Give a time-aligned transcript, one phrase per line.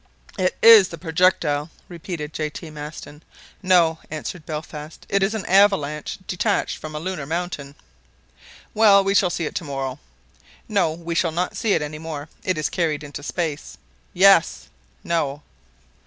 [0.39, 2.49] "It is the projectile!" repeated J.
[2.49, 2.71] T.
[2.71, 3.21] Maston.
[3.61, 7.75] "No," answered Belfast; "it is an avalanche detached from a lunar mountain."
[8.73, 9.99] "Well, we shall see it to morrow."
[10.67, 12.29] "No, we shall not see it any more.
[12.43, 13.77] It is carried into space."
[14.11, 14.69] "Yes!"
[15.03, 15.43] "No!"